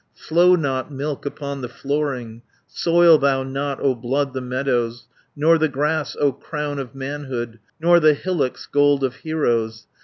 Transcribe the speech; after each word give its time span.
"Flow 0.15 0.55
not, 0.55 0.91
milk, 0.91 1.27
upon 1.27 1.61
the 1.61 1.69
flooring, 1.69 2.41
Soil 2.65 3.19
thou 3.19 3.43
not, 3.43 3.79
O 3.81 3.93
Blood, 3.93 4.33
the 4.33 4.41
meadows, 4.41 5.05
Nor 5.35 5.59
the 5.59 5.69
grass, 5.69 6.15
O 6.19 6.31
crown 6.31 6.79
of 6.79 6.95
manhood, 6.95 7.59
Nor 7.79 7.99
the 7.99 8.15
hillocks, 8.15 8.65
gold 8.65 9.03
of 9.03 9.17
heroes. 9.17 9.85